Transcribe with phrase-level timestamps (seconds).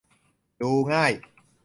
[0.61, 1.11] ดูง่าย